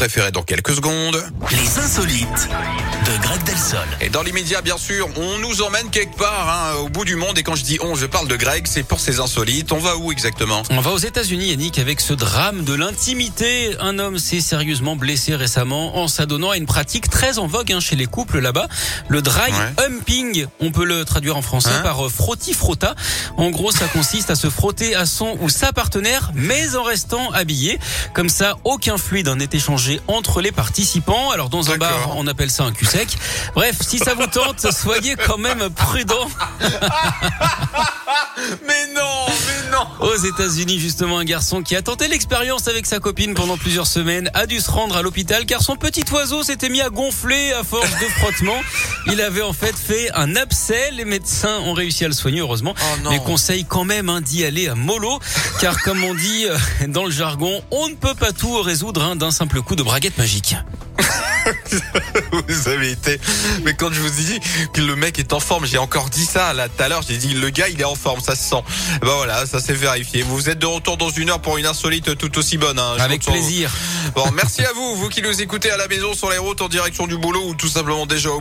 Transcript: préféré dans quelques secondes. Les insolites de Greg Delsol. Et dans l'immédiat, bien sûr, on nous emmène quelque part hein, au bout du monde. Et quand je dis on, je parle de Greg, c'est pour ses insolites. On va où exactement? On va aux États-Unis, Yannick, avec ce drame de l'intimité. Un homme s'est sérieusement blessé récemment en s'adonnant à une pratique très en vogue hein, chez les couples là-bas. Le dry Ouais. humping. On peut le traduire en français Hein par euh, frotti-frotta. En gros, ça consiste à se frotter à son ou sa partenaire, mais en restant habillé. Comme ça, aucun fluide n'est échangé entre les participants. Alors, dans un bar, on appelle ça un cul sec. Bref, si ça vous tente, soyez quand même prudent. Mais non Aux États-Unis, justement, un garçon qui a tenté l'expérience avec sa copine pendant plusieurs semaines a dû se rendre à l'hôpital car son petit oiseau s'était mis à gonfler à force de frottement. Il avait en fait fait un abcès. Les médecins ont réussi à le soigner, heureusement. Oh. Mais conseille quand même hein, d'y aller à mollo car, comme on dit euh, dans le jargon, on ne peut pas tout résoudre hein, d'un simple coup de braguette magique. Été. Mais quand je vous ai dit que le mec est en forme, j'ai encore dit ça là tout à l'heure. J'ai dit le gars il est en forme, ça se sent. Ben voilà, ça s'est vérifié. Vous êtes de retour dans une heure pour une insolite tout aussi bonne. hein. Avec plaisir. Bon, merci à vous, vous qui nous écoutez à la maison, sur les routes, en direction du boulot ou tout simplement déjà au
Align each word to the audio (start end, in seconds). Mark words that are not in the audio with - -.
préféré 0.00 0.30
dans 0.30 0.42
quelques 0.42 0.72
secondes. 0.76 1.22
Les 1.50 1.78
insolites 1.78 2.48
de 3.04 3.22
Greg 3.22 3.42
Delsol. 3.44 3.80
Et 4.00 4.08
dans 4.08 4.22
l'immédiat, 4.22 4.62
bien 4.62 4.78
sûr, 4.78 5.06
on 5.18 5.36
nous 5.36 5.60
emmène 5.60 5.90
quelque 5.90 6.16
part 6.16 6.48
hein, 6.48 6.78
au 6.80 6.88
bout 6.88 7.04
du 7.04 7.16
monde. 7.16 7.36
Et 7.36 7.42
quand 7.42 7.54
je 7.54 7.64
dis 7.64 7.76
on, 7.82 7.94
je 7.96 8.06
parle 8.06 8.26
de 8.26 8.34
Greg, 8.36 8.66
c'est 8.66 8.82
pour 8.82 8.98
ses 8.98 9.20
insolites. 9.20 9.72
On 9.72 9.78
va 9.78 9.98
où 9.98 10.10
exactement? 10.10 10.62
On 10.70 10.80
va 10.80 10.92
aux 10.92 10.98
États-Unis, 10.98 11.48
Yannick, 11.50 11.78
avec 11.78 12.00
ce 12.00 12.14
drame 12.14 12.64
de 12.64 12.72
l'intimité. 12.72 13.76
Un 13.78 13.98
homme 13.98 14.18
s'est 14.18 14.40
sérieusement 14.40 14.96
blessé 14.96 15.36
récemment 15.36 15.98
en 15.98 16.08
s'adonnant 16.08 16.48
à 16.48 16.56
une 16.56 16.64
pratique 16.64 17.10
très 17.10 17.38
en 17.38 17.46
vogue 17.46 17.70
hein, 17.70 17.80
chez 17.80 17.94
les 17.96 18.06
couples 18.06 18.38
là-bas. 18.38 18.68
Le 19.08 19.20
dry 19.20 19.50
Ouais. 19.50 19.84
humping. 19.84 20.46
On 20.60 20.70
peut 20.72 20.86
le 20.86 21.04
traduire 21.04 21.36
en 21.36 21.42
français 21.42 21.68
Hein 21.74 21.82
par 21.82 22.06
euh, 22.06 22.08
frotti-frotta. 22.08 22.94
En 23.36 23.50
gros, 23.50 23.70
ça 23.70 23.86
consiste 23.86 24.30
à 24.30 24.34
se 24.34 24.48
frotter 24.48 24.94
à 24.94 25.04
son 25.04 25.36
ou 25.42 25.50
sa 25.50 25.74
partenaire, 25.74 26.30
mais 26.34 26.74
en 26.76 26.84
restant 26.84 27.30
habillé. 27.32 27.78
Comme 28.14 28.30
ça, 28.30 28.56
aucun 28.64 28.96
fluide 28.96 29.28
n'est 29.28 29.48
échangé 29.52 29.89
entre 30.08 30.40
les 30.40 30.52
participants. 30.52 31.30
Alors, 31.30 31.48
dans 31.48 31.70
un 31.70 31.76
bar, 31.76 32.14
on 32.16 32.26
appelle 32.26 32.50
ça 32.50 32.64
un 32.64 32.72
cul 32.72 32.86
sec. 32.86 33.16
Bref, 33.54 33.76
si 33.80 33.98
ça 33.98 34.14
vous 34.14 34.26
tente, 34.26 34.70
soyez 34.72 35.16
quand 35.16 35.38
même 35.38 35.70
prudent. 35.70 36.28
Mais 38.66 38.92
non 38.94 39.29
Aux 40.00 40.16
États-Unis, 40.16 40.78
justement, 40.78 41.18
un 41.18 41.24
garçon 41.24 41.62
qui 41.62 41.76
a 41.76 41.82
tenté 41.82 42.08
l'expérience 42.08 42.68
avec 42.68 42.86
sa 42.86 43.00
copine 43.00 43.34
pendant 43.34 43.58
plusieurs 43.58 43.86
semaines 43.86 44.30
a 44.32 44.46
dû 44.46 44.58
se 44.58 44.70
rendre 44.70 44.96
à 44.96 45.02
l'hôpital 45.02 45.44
car 45.44 45.62
son 45.62 45.76
petit 45.76 46.04
oiseau 46.12 46.42
s'était 46.42 46.70
mis 46.70 46.80
à 46.80 46.88
gonfler 46.88 47.52
à 47.52 47.62
force 47.62 47.90
de 47.90 48.06
frottement. 48.18 48.58
Il 49.06 49.20
avait 49.20 49.42
en 49.42 49.52
fait 49.52 49.76
fait 49.76 50.10
un 50.14 50.36
abcès. 50.36 50.90
Les 50.92 51.04
médecins 51.04 51.58
ont 51.60 51.74
réussi 51.74 52.04
à 52.04 52.08
le 52.08 52.14
soigner, 52.14 52.40
heureusement. 52.40 52.74
Oh. 52.78 53.08
Mais 53.10 53.18
conseille 53.18 53.64
quand 53.66 53.84
même 53.84 54.08
hein, 54.08 54.22
d'y 54.22 54.44
aller 54.44 54.68
à 54.68 54.74
mollo 54.74 55.18
car, 55.60 55.82
comme 55.82 56.02
on 56.02 56.14
dit 56.14 56.46
euh, 56.46 56.56
dans 56.88 57.04
le 57.04 57.10
jargon, 57.10 57.62
on 57.70 57.88
ne 57.88 57.94
peut 57.94 58.14
pas 58.14 58.32
tout 58.32 58.62
résoudre 58.62 59.02
hein, 59.02 59.16
d'un 59.16 59.30
simple 59.30 59.60
coup 59.60 59.76
de 59.76 59.82
braguette 59.82 60.16
magique. 60.16 60.56
Été. 62.82 63.20
Mais 63.64 63.74
quand 63.74 63.92
je 63.92 64.00
vous 64.00 64.20
ai 64.20 64.24
dit 64.24 64.40
que 64.72 64.80
le 64.80 64.96
mec 64.96 65.18
est 65.18 65.32
en 65.32 65.40
forme, 65.40 65.66
j'ai 65.66 65.78
encore 65.78 66.08
dit 66.08 66.24
ça 66.24 66.52
là 66.54 66.68
tout 66.68 66.82
à 66.82 66.88
l'heure. 66.88 67.02
J'ai 67.06 67.16
dit 67.18 67.34
le 67.34 67.50
gars 67.50 67.68
il 67.68 67.80
est 67.80 67.84
en 67.84 67.94
forme, 67.94 68.20
ça 68.20 68.34
se 68.34 68.42
sent. 68.48 68.62
Ben 69.02 69.08
voilà, 69.16 69.44
ça 69.46 69.60
s'est 69.60 69.74
vérifié. 69.74 70.22
Vous 70.22 70.48
êtes 70.48 70.58
de 70.58 70.66
retour 70.66 70.96
dans 70.96 71.10
une 71.10 71.30
heure 71.30 71.40
pour 71.40 71.58
une 71.58 71.66
insolite 71.66 72.16
tout 72.16 72.38
aussi 72.38 72.56
bonne. 72.56 72.78
hein. 72.78 72.94
Avec 72.98 73.22
plaisir. 73.32 73.70
Bon, 74.14 74.24
merci 74.32 74.62
à 74.64 74.72
vous, 74.72 74.96
vous 74.96 75.08
qui 75.08 75.20
nous 75.22 75.40
écoutez 75.42 75.70
à 75.70 75.76
la 75.76 75.88
maison, 75.88 76.14
sur 76.14 76.30
les 76.30 76.38
routes, 76.38 76.62
en 76.62 76.68
direction 76.68 77.06
du 77.06 77.16
boulot 77.18 77.42
ou 77.48 77.54
tout 77.54 77.68
simplement 77.68 78.06
déjà 78.06 78.30
au 78.30 78.38